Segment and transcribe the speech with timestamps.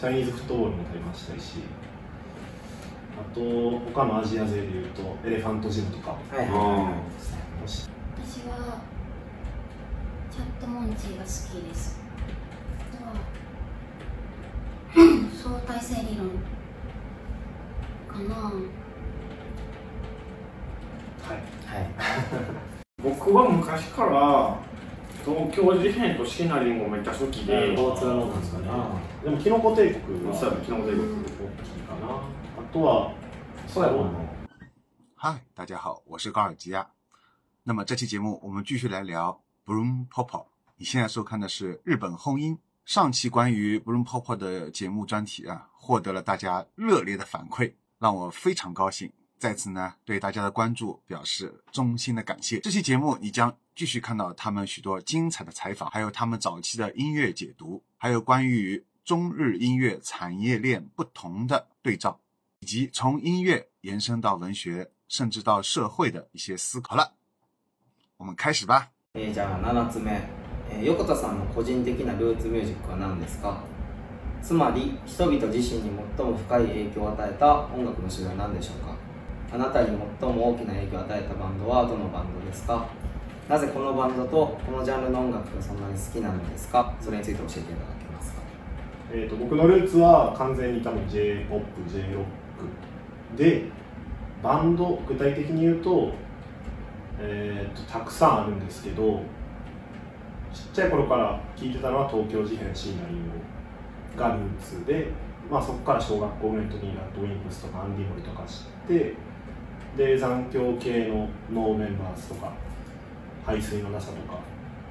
[0.00, 1.52] チャイニーズフットボールも取りましたし
[3.20, 7.86] あと他のアジア勢でいうとエレファントジムとか、はいはい、私
[8.48, 8.80] は
[10.32, 12.00] チャットモンチーが好きです
[15.42, 16.28] 相対性理論
[18.08, 18.56] かなはい
[21.66, 21.86] はい
[23.04, 24.69] 僕は昔から
[25.24, 27.74] 东京地铁和品川林檎，めた初期で。
[27.76, 28.70] バツラモンですかね。
[29.22, 30.32] でもキノコ帝国、うん。
[30.32, 32.22] キノコ帝国大きいかな。
[32.56, 33.12] あとは、
[33.68, 34.50] はい。
[35.18, 36.86] Hi，大家好，我是高尔基亚。
[37.62, 40.46] 那么这期节目我们继续来聊 b r o o m Pop。
[40.76, 42.56] 你现在收看的是日本婚姻。
[42.86, 49.12] 上期关于 b r o o m Pop 的节目专题啊，获得了大家热烈的反馈，让我非常高兴。
[49.38, 52.58] 在此呢，对大家的关注表示衷心的感谢。
[52.60, 53.54] 这期节目你将。
[53.80, 62.20] 继续看到他们许多精彩的采访，还有他们早期的音乐解读，还有关于中日音乐产业链不同的对照，
[62.58, 67.14] 以及从音乐延伸到文学，甚至到社会的一些思考了。
[68.18, 68.90] 我们开始吧。
[69.14, 70.84] え、じゃあ、つえ、
[71.16, 73.62] さんの個人的なルーツミュージックはですか？
[74.42, 78.94] つまり、人々自身に最も深い影響を与えた音楽の種類でしょうか？
[79.54, 82.84] あなたに最も大きな影響を与えたバンドはどのバンドですか？
[83.50, 88.38] なぜこのバンドとこのジャンルの音楽がそんなに好きなんですかそれについて教えていただけますか、
[89.12, 92.10] えーと、僕のルーツは完全に多分 j p o p j ロッ
[92.60, 93.64] クで
[94.40, 96.12] バンド具体的に言うと,、
[97.18, 99.20] えーと、たくさんあるんですけど
[100.54, 102.98] ちっちゃい頃から聴いてたのは東京事変 C9 林
[104.16, 105.08] がルーツで、
[105.50, 109.14] まあ、そこから小学校ぐらいの時にラッドウィンプスとかアンディモリとか知って
[109.96, 112.52] で残響系のノーメンバーズとか
[113.46, 114.38] 排水のなさとか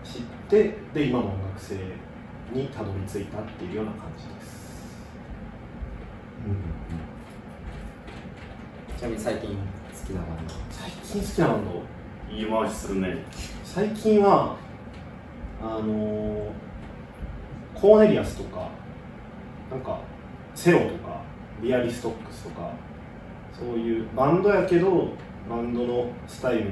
[0.03, 1.75] 知ってで今の音楽性
[2.53, 4.89] にたどり着いたっていうような感じです、
[8.95, 11.83] うん、ちなみに最近好きなバンド最近好きなバンド
[12.29, 13.25] 言い回しするね
[13.63, 14.55] 最近は
[15.61, 16.51] あの
[17.75, 18.69] コーネリアスとか
[19.69, 19.99] なんか
[20.55, 21.21] セロとか
[21.61, 22.71] リアリストックスとか
[23.57, 25.09] そういうバンドやけど
[25.49, 26.69] バンドのスタイルに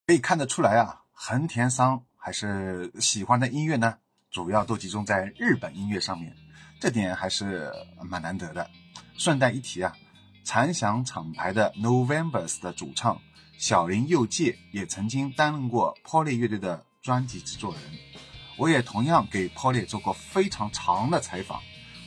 [0.06, 3.94] 可以看得出来啊，横田桑还是喜欢的音乐呢，
[4.30, 6.32] 主要都集中在日本音乐上面，
[6.80, 7.70] 这点还是
[8.02, 8.66] 蛮难得的。
[9.18, 9.92] 顺带一提啊，
[10.44, 13.20] 残响厂牌的 November's 的主唱
[13.58, 18.09] 小林佑介也曾经担任过 Poly 乐队的专辑制作人。
[18.60, 21.62] 我也同样给 p o l l y 做过非常长的采访，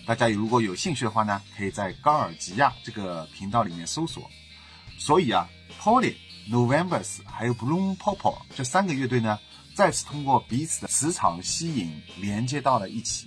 [0.05, 4.29] 大家如果有兴趣的话呢，可以在高尔吉亚这个频道里面搜索。
[4.99, 5.49] 所以啊
[5.79, 6.15] p o l l y
[6.47, 9.39] November's 还有 Bloom Popo 这三个乐队呢，
[9.73, 13.25] 再次通过彼此的磁场吸引连接到了一起。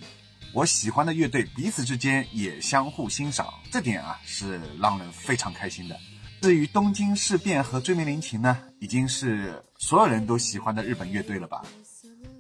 [0.53, 5.99] 我喜欢的乐队彼此之间也相互欣赏，这点啊是让人非常开心的。
[6.43, 11.61] 至于东京事变和追名林琴呢，已经是所有人都喜欢的日本乐队了吧。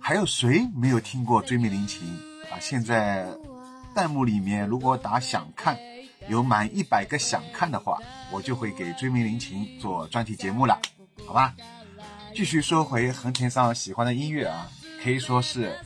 [0.09, 2.01] 还有谁没有听过《追梦林琴》
[2.55, 2.57] 啊？
[2.61, 3.27] 现在
[3.93, 5.77] 弹幕里面，如果打想看，
[6.29, 7.99] 有满一百个想看的话，
[8.31, 10.79] 我就会给《追梦林琴》做专题节目了，
[11.27, 11.53] 好吧？
[12.33, 14.71] 继续说回横田尚喜欢的音乐啊，
[15.03, 15.77] 可以说是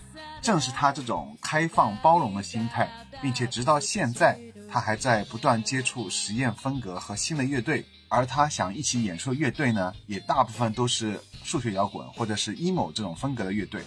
[0.43, 2.87] 正是他这种开放包容的心态，
[3.23, 4.39] 并且直到现在，
[4.71, 13.83] 他还在不断接触实验风格和新的乐队，而他想一起演出的乐队呢，也大部分都是数学摇滚或者是 emo 这种风格的乐队。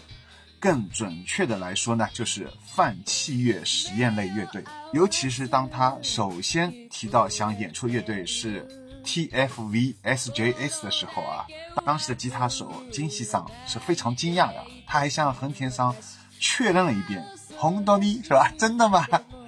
[0.63, 4.63] 更准确的来说呢，就是泛器乐实验类乐队。
[4.93, 8.65] 尤其是当他首先提到想演出乐队是
[9.03, 11.45] T F V S J S 的时候啊，
[11.83, 14.65] 当时的吉他手金喜桑是非常惊讶的。
[14.87, 15.93] 他还向横田桑
[16.39, 17.21] 确认了一遍，
[17.57, 18.49] 红到咪是吧？
[18.57, 19.05] 真的吗？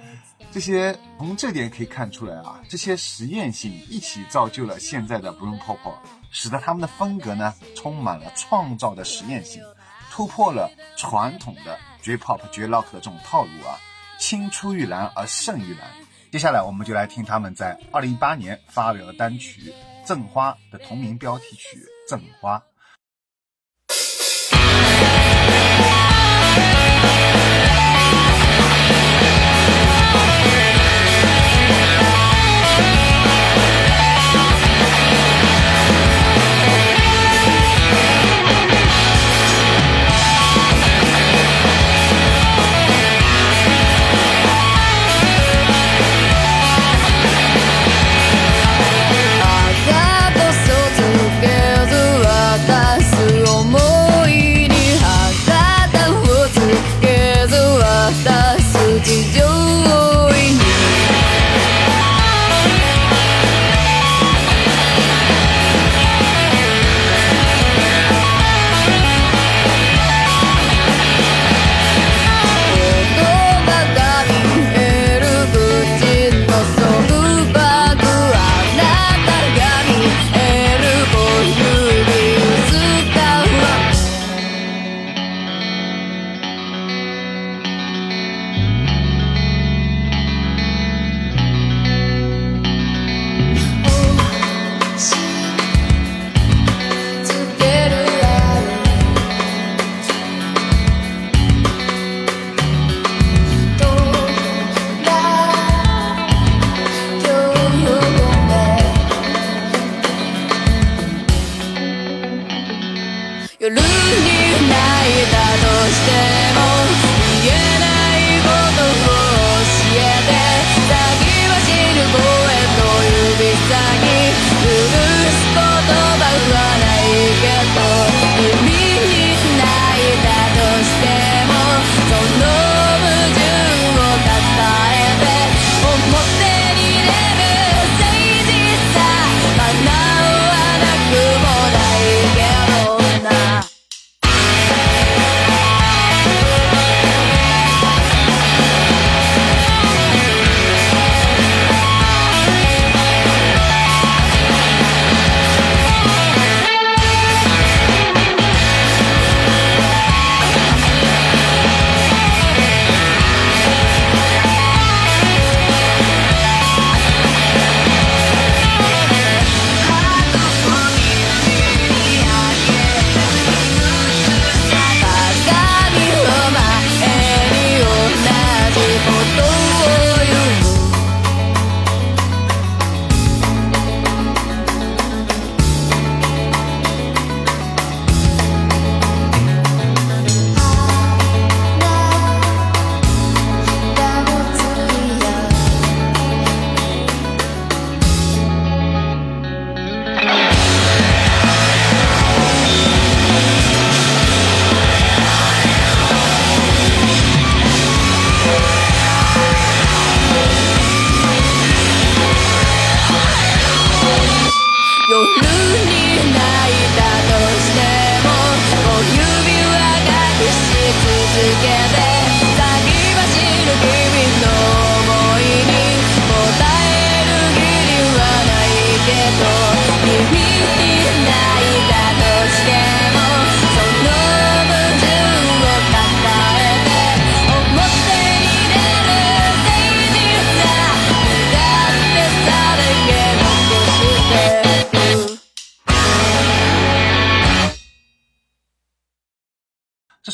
[0.52, 5.78] 这些从这点可以看出来啊，这些实验性一起造就了现在的 b r u n e Pop，
[6.30, 9.62] 使得他们的风格呢充满了创造的实验性。
[10.16, 13.76] 突破了传统的 J-pop、J-rock 的这种套路啊，
[14.18, 15.90] 青出于蓝而胜于蓝。
[16.32, 19.70] 接下来，我们就来听他们在二零1八年发表的单曲
[20.06, 21.76] 《赠花》的同名标题曲
[22.08, 22.58] 《赠花》。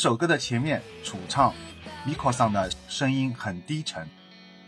[0.03, 1.45] 首歌的前面，主唱
[2.03, 4.05] m i k s o n 的声音很低沉，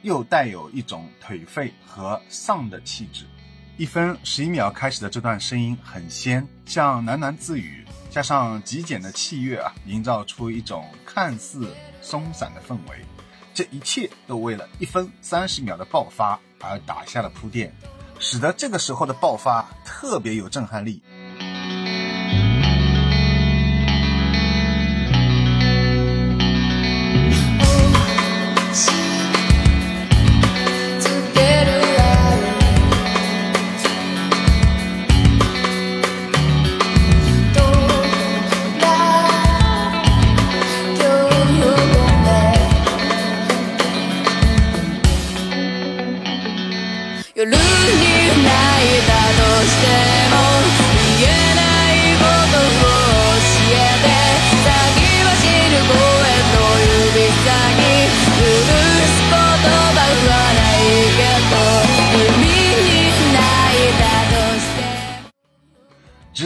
[0.01, 3.25] 又带有一种颓废和丧的气质。
[3.75, 11.67] 一分十一秒开始的这段声音很仙，像喃喃自语，加上极简的器乐啊，营造出一种看似
[12.01, 13.03] 松散的氛围。
[13.53, 17.73] 这一切都为了一分三十秒的爆发而打下了铺垫，
[18.21, 21.03] 使得这个时候的爆发特别有震撼力。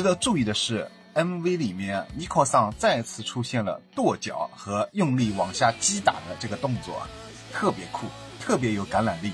[0.09, 7.03] 要注意的是，MV 里面 Miko 桑再次出现了跺脚和用力往下击打的这个动作，
[7.53, 8.07] 特别酷，
[8.41, 9.31] 特别有感染力。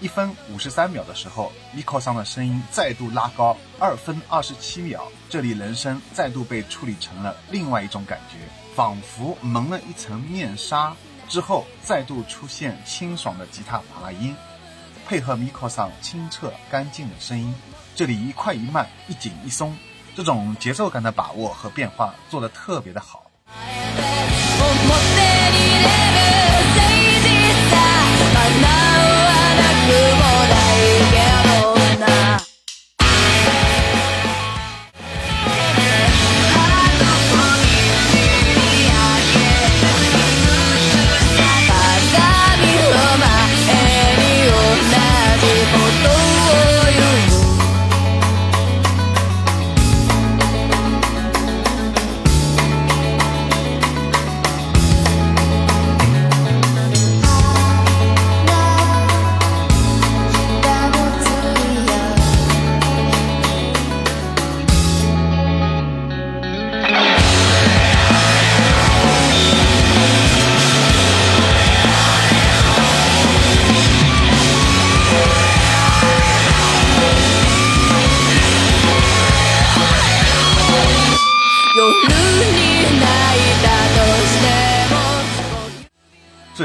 [0.00, 8.34] 一分五十三秒的时候，Miko 桑的声音再度拉高；二分二十七秒，这里人声再度被处理成了另外一种感觉，
[8.74, 10.96] 仿佛蒙了一层面纱。
[11.28, 14.34] 之后再度出现清爽的吉他琶音，
[15.06, 17.54] 配合 Miko 桑清澈干净的声音，
[17.94, 19.72] 这里一快一慢，一紧一松。
[20.16, 23.24] 这种节奏感的把握和变化做得特别的好。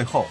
[0.01, 0.25] 最后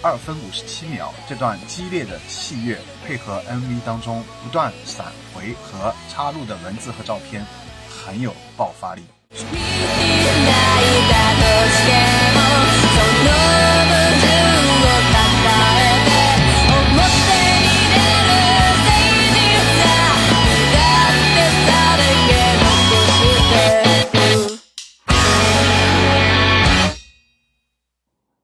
[0.00, 7.44] 二分五十七秒，这段激烈的戏乐配合 MV 当中不断闪回和插入的文字和照片，
[8.02, 9.02] 很有爆发力。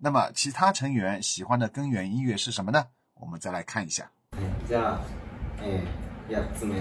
[0.07, 2.81] 那么其他成员喜欢的根源音乐是什么呢？
[3.21, 4.09] 我们再来看一下。
[4.69, 4.99] じゃあ、
[5.61, 5.83] え
[6.31, 6.75] 8つ目、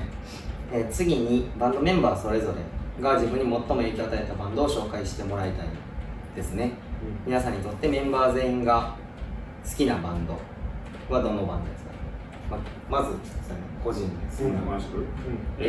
[0.72, 5.68] え次にバンドメンバーそれぞれが自分に最も影響を与えたバンドを紹介してもらいたい
[6.36, 6.74] ですね、
[7.26, 8.96] 皆さんにとってメンバー全員が
[9.68, 10.38] 好きなバンド
[11.10, 11.90] はどのバンドですか
[12.92, 13.16] ままず、
[13.84, 14.52] 個人です、ね。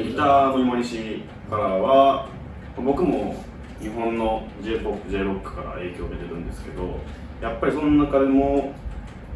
[0.02, 2.28] ギターの今西からは、
[2.76, 3.34] 僕も
[3.80, 7.00] 日本の j ポップ j ロックから影響を受けてるんですけど、
[7.40, 8.72] やっぱりその中でも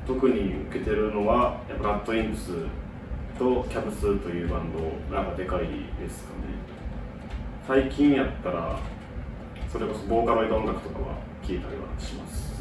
[0.07, 2.53] 特に受けてるのはやっぱラットインプス
[3.39, 5.61] とキャブスというバンドなんかでかい
[6.03, 6.55] ですかね
[7.83, 8.79] 最近やったら
[9.71, 11.15] それこそボーカロイド音楽とかは
[11.47, 12.55] 聴いたりはします、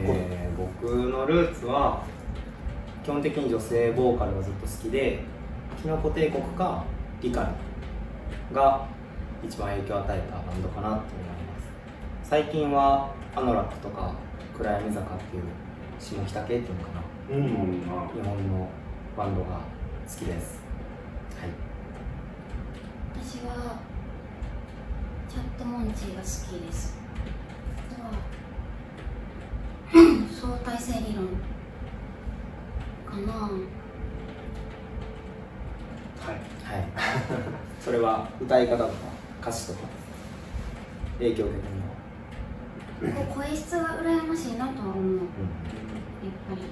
[0.00, 2.04] うん、はいえー、僕のルーツは
[3.04, 5.24] 基本的に女性ボーカルがずっと好きで
[5.82, 6.84] キノコ帝国か
[7.20, 7.52] リカ
[8.50, 8.86] ルが
[9.44, 11.27] 一番影響を与えたバンドかなって
[12.28, 14.12] 最近はアノラックとか
[14.58, 15.42] 暗闇坂っていう
[15.98, 16.88] 下北系っていうのか
[17.30, 17.54] な、うん、日
[17.86, 17.98] 本
[18.52, 18.68] の
[19.16, 19.60] バンドが
[20.06, 20.60] 好きです、
[21.40, 21.50] はい、
[23.16, 23.78] 私は
[25.30, 26.98] チャットモンチーが好きです
[29.90, 31.28] 相対性理論
[33.10, 33.52] かなはい
[36.62, 36.88] はい
[37.80, 38.86] それは歌い方とか
[39.40, 39.88] 歌詞とか
[41.18, 41.52] 影響的に
[41.90, 41.97] は
[43.00, 46.62] 声質が羨ましいなとは思う、うん、やっぱり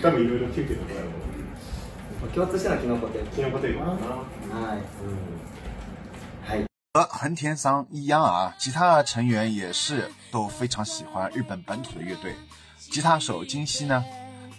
[0.00, 0.90] 多分いろいろ聞くけどこ
[2.26, 4.20] れ共通してのキノコテーマキノコテーマか
[4.52, 4.84] なはい、うん
[6.96, 12.36] 和横田桑一样啊，其他成员也是都非常喜欢日本本土的乐队。
[12.78, 14.04] 吉他手金西呢，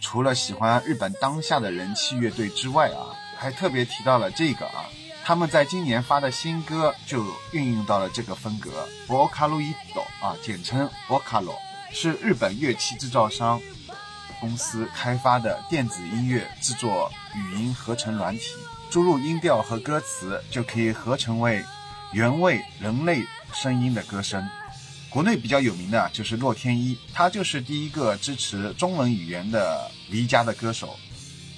[0.01, 4.83] 除了喜欢日本当下的人气乐队之外啊，还特别提到了这个啊，
[5.23, 7.23] 他们在今年发的新歌就
[7.53, 8.69] 运用到了这个风格。
[9.07, 11.55] v o c a l i d 啊，简称 v o c a l i
[11.93, 13.61] 是日本乐器制造商
[14.41, 18.55] 公司开发的电子音乐制作语音合成软体，
[18.89, 21.63] 输入音调和歌词就可以合成为。
[22.15, 23.21] 原味人类
[23.53, 24.41] 声音的歌声，
[25.09, 30.95] 国内比较有名的就是洛天依，她就是第一个支持中文语言的离家的歌手。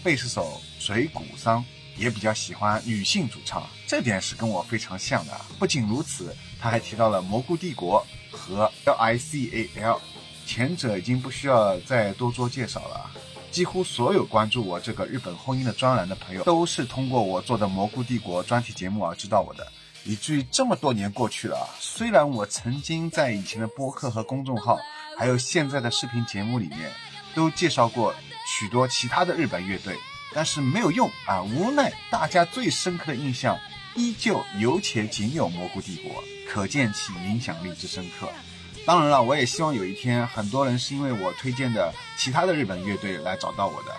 [0.03, 1.63] 贝斯手水谷桑
[1.95, 5.33] 也比较喜欢女性主唱，这点是跟我非常像的。
[5.59, 9.99] 不仅如此，他还提到了蘑菇帝国和 LICAL，
[10.47, 13.11] 前者已经不需要再多做介绍了。
[13.51, 19.71] 几乎所有关注我这个日本婚姻的专栏的朋友，都是通过我做的蘑菇帝国专题节目而知道我的。
[20.07, 24.79] 以至于这么多年过去了啊，虽然我曾经在以前的播客和公众号，
[25.19, 26.89] 还有现在的视频节目里面，
[27.35, 28.15] 都介绍过
[28.47, 29.97] 许多其他的日本乐队，
[30.33, 33.57] 但是没有用啊，无奈大家最深刻的印象
[33.95, 38.29] 依旧有且仅有蘑菇帝国，可见其影响力之深刻。
[38.85, 43.91] 当然了，我也希望有一天很多人是因为我推荐的其他的日本乐队来找到我的，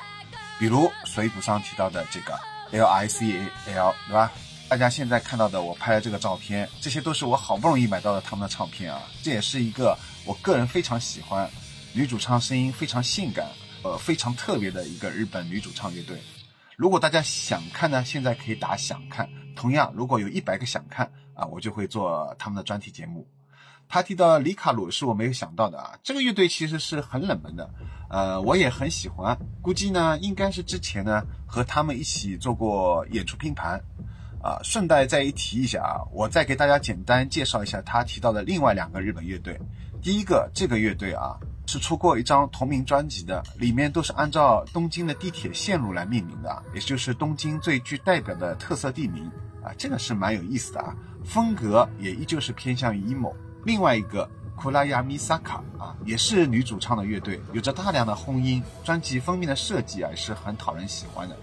[0.59, 2.33] 比如水土上提到的这个
[2.73, 3.27] L I C
[3.67, 4.33] A L，对吧？
[4.69, 9.01] 大家现在看到的我拍的这个照片，这些都是我好不容易买到的他们的唱片啊！
[9.23, 9.97] 这也是一个
[10.27, 11.49] 我个人非常喜欢，
[11.95, 13.47] 女主唱声音非常性感，
[13.83, 16.21] 呃，非常特别的一个日本女主唱乐队。
[16.77, 19.27] 如果大家想看呢，现在可以打“想看”。
[19.57, 23.27] 同样，如果有一百个想看啊，我就会做他们的专题节目。
[23.89, 27.69] 他提到里卡鲁是我没有想到的啊，这个乐队其实是很冷门的，
[28.11, 29.35] 呃，我也很喜欢。
[29.63, 33.83] 估计呢，应该是之前呢和他们一起做过演出拼盘。
[34.43, 39.59] 啊，顺带再一提一下啊，我再给大家简单介绍一下他提到的另外两个日本乐队。
[40.01, 49.25] 第一个，这个乐队啊，是出过一张同名专辑的，里面都是按照东京的地铁线路来命名的，也就是东京最具代表的特色地名
[49.63, 50.95] 啊，这个是蛮有意思的啊。
[51.25, 53.33] 风格也依旧是偏向 emo。
[53.65, 61.37] 另外一个，库拉亚米萨卡啊，也是女主唱的乐队，有着大量的轰音，专辑封面的设计啊是很讨人喜欢的。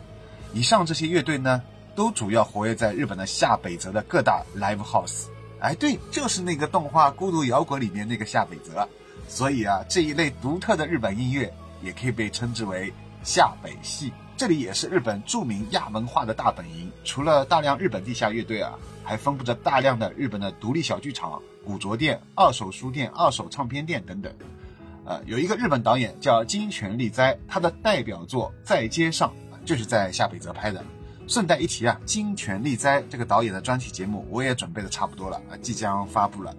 [0.53, 1.61] 以上这些乐队呢？
[1.95, 5.27] 都主要活跃在日本的下北泽的各大 live house，
[5.59, 8.87] 哎，对，就是那个动画《孤独摇滚》里面那个下北泽。
[9.27, 14.11] 所以啊，这一类独特的日本音乐也可以被称之为下北系。
[14.37, 24.31] 这里也是日本著名亚文化的大本营，除了大量日本地下乐队啊，还分布着大量的日本的独立小剧场、古着店、二手书店、二手唱片店等等。
[25.05, 29.31] 呃，有一个日本导演叫金泉利哉，他的代表作《在街上》
[29.67, 30.83] 就是在下北泽拍的。
[31.27, 36.55] 顺带一提啊，金泉利哉这个导演的专题节目我也准备的差不多了啊，即将发布了。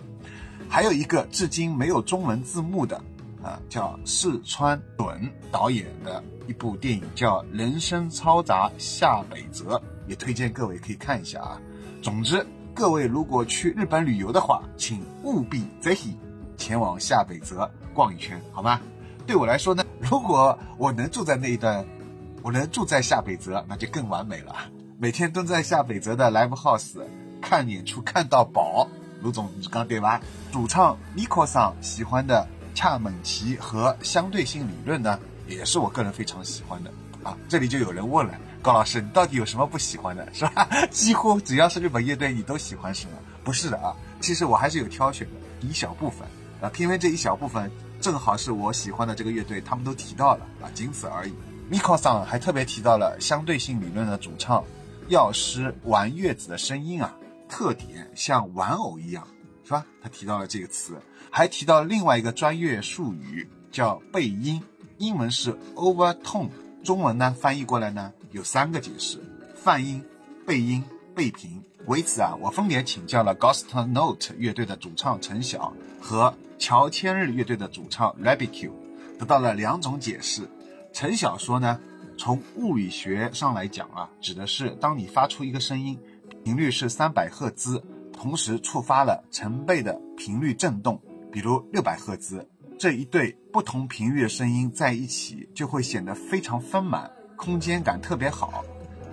[0.68, 2.96] 还有一个至今没有中文字幕的
[3.42, 5.20] 啊，叫四川准
[5.52, 9.76] 导演的一部电影叫《人生嘈杂下北泽》，
[10.08, 11.60] 也推荐各位可以看一下啊。
[12.02, 16.10] 总之，各位如果去日本旅游的话，请务必再去
[16.56, 18.80] 前往下北泽逛一圈，好吗？
[19.28, 21.86] 对我来说呢，如果我能住在那一段。
[22.46, 24.54] 我能住在下北泽，那就更完美了。
[25.00, 27.04] 每天蹲在下北泽的 Live House
[27.42, 28.86] 看演出看到饱，
[29.20, 30.20] 卢总你刚对吧？
[30.52, 36.92] 主唱 Nico 桑喜欢的恰门奇和相对性理论呢，也是我个人非常喜欢的
[37.24, 37.36] 啊。
[37.48, 38.32] 这里就有人问了，
[38.62, 40.68] 高老师你到底有什么不喜欢的， 是吧？
[40.92, 43.14] 几乎只要是日本乐队你都喜欢是吗？
[43.42, 46.22] 不是的啊，其实我还是有挑选的一小部分
[46.60, 47.68] 啊，偏偏这一小部分
[48.00, 51.34] 正好是我喜欢的这个乐队，他们都提到了啊，仅此而已。
[51.70, 54.62] Mikoson 还特别提到了相对性理论的主唱，
[55.08, 57.12] 药师玩月子的声音啊，
[57.48, 59.26] 特点像玩偶一样，
[59.64, 59.84] 是吧？
[60.00, 60.94] 他提到了这个词，
[61.28, 64.62] 还提到另外一个专业术语叫背音，
[64.98, 66.50] 英文是 overtone，
[66.84, 69.18] 中文呢翻译过来呢有三个解释：
[69.56, 70.04] 泛音、
[70.46, 70.82] 背音、
[71.16, 71.60] 背平。
[71.86, 78.72] 为此啊，我分别请教了 Ghost Note 乐队的主唱陈晓和乔千日乐队的主唱 Rabbit Q，
[79.18, 80.48] 得到了两种解释。
[80.96, 81.78] 陈晓说呢，
[82.16, 85.98] 从物理学上来讲啊，指的是当你发出一个声音，
[86.42, 87.78] 频率是三百赫兹，
[88.14, 90.98] 同时触发了成倍的频率振动，
[91.30, 92.48] 比如六百赫兹。
[92.78, 98.64] 这一对不同频率的声音在一起，就会显得非常丰满，空间感特别好。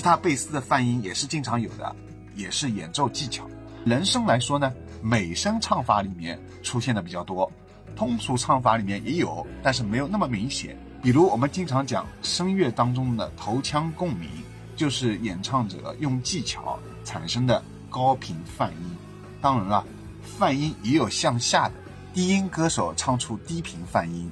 [0.02, 1.94] 大贝斯的泛音也是经常有的，
[2.34, 3.46] 也是演奏技巧。
[3.86, 7.52] 人声来说呢，美声唱法里面出现的比较多，
[7.94, 10.78] 通俗唱法里面也有，但是没有那么明显。
[11.04, 14.30] 比如我们经常讲声乐当中的头腔共鸣，
[14.74, 18.96] 就是演唱者用技巧产生的高频泛音。
[19.42, 19.86] 当然了，
[20.24, 21.74] 泛音也有向下的
[22.14, 24.32] 低音歌手唱出低频泛音，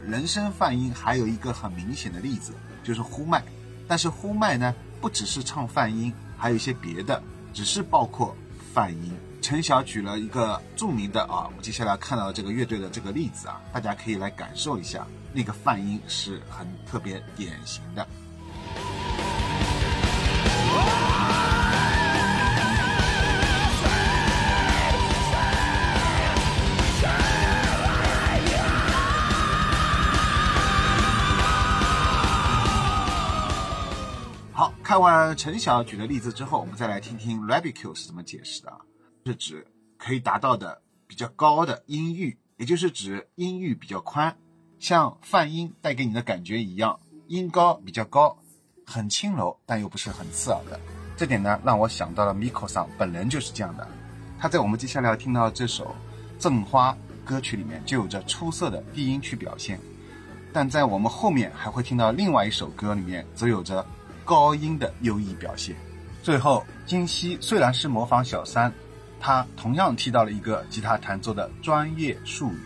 [0.00, 2.52] 人声泛音还有一个很明显的例子
[2.84, 3.42] 就是呼麦。
[3.88, 7.20] 但是呼麦呢，不只是唱泛音，还有一些别的，
[7.52, 8.32] 只是包括
[8.72, 9.10] 泛音。
[9.42, 15.04] 陈晓举了一个著名的啊，我接下来看到这个乐队的这个例子啊，大家可以来感受一下。
[15.36, 18.08] 那个泛音是很特别典型的。
[34.52, 38.70] 好看完陈晓举的例子之后，我们再来听听 Rabbiq 是怎么解释的。
[38.70, 38.78] 啊，
[39.26, 39.66] 是指
[39.98, 44.34] 可以达到的比较高的音域，也就是指音域比较宽。
[44.78, 48.36] 像泛音带给你的感觉一样，音高比较高，
[48.84, 50.78] 很轻柔，但又不是很刺耳的。
[51.16, 53.86] 这点呢，让我想到了 Miko 上本人就是这样的。
[54.38, 55.84] 他在我们接下来要听到这首
[56.38, 56.92] 《赠花》
[57.24, 59.78] 歌曲里面，就有着出色的低音去表现；
[60.52, 63.84] 但在我们后面还会听到另外一首歌里面，则有着
[64.24, 65.74] 高音的优异表现。
[66.22, 68.70] 最后，金西虽然是模仿小三，
[69.18, 72.65] 他同样提到了一个吉他弹奏的专业术语。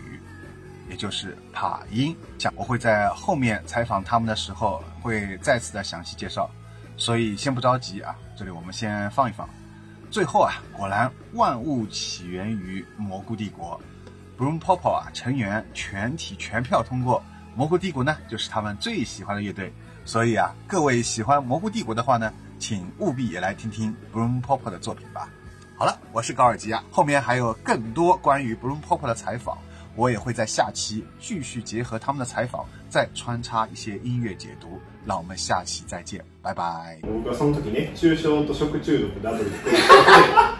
[0.91, 6.51] 也就是塔音，讲我会在后面采访他们的时候会再次的详细介绍，
[6.97, 9.49] 所以先不着急啊，这里我们先放一放。
[10.11, 13.81] 最后啊，果然万物起源于蘑菇帝国
[14.37, 17.23] b r o o m p o p 啊成员全体全票通过
[17.55, 19.73] 蘑菇帝国呢，就是他们最喜欢的乐队，
[20.05, 25.29] 所以啊，各位喜欢蘑菇帝国的话呢，请务必也来听听 b r o o m p o p 的作品吧。
[25.79, 29.57] 好了，我是高尔基啊，后面还有更多关于 b r o o m p o p 的采访。
[29.97, 34.81] 我也会在下期继续结合他们的采访，再穿插一些音乐解读。
[35.07, 36.99] 让我们下期再见，拜拜。
[37.03, 37.61] 我刚才说的，
[37.95, 39.45] 中伤と食中毒 W。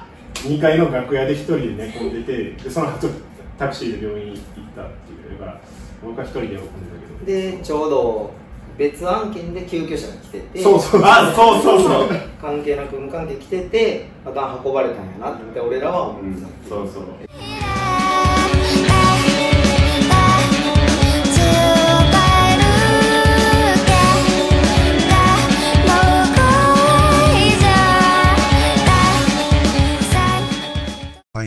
[0.43, 3.07] 二階の学屋で一人で寝込んでて、でその後
[3.59, 4.39] タクシーで病院行っ
[4.75, 5.39] たっていう。
[5.39, 5.61] だから
[6.03, 7.25] 僕は一人で寝込んでたけど。
[7.27, 8.31] でちょうど
[8.79, 10.63] 別案件で救急車に来てって。
[10.63, 12.09] そうそうあそうそう。
[12.41, 16.23] 関係なく無関係来てて、また運ばれたんやなって俺らは思っ
[16.63, 16.69] た。
[16.71, 17.30] そうそう。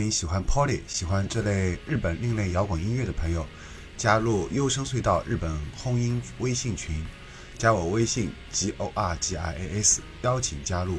[0.04, 3.46] 你喜欢 Poly，喜欢这类日本另类摇滚音乐的朋友，
[3.96, 6.94] 加入优声隧道日本轰音微信群，
[7.56, 10.98] 加我微信 g o r g i a s 邀请加入，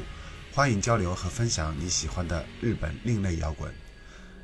[0.52, 3.72] 欢迎交流和分享你喜欢的日本另类摇滚。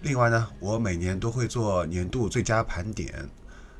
[0.00, 3.28] 另外呢，我每年都会做年度最佳盘点，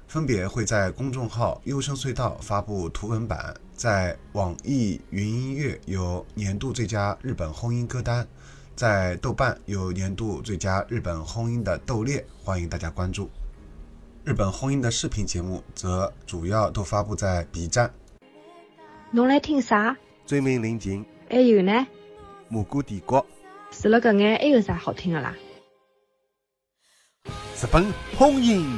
[0.08, 8.26] 分别会在公众号优声隧道发布图文版，在网易云音乐有年度最佳日本轰音歌单。
[8.74, 13.28] 在豆瓣有年度最佳日本婚姻的《斗猎》，欢迎大家关注。
[14.24, 17.92] 日本婚姻的视频节目则主要都发布在 B 站。
[19.10, 19.92] 侬来听啥？
[20.24, 21.04] 《醉梦林景》。
[21.34, 21.72] 还有呢？
[22.48, 23.20] 《蘑菇帝国》。
[23.70, 25.34] 除了搿眼，还有啥好听的啦？
[27.24, 27.84] 日本
[28.16, 28.68] 烘音。